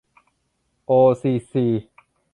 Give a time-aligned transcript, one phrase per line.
[0.85, 1.65] โอ ซี ซี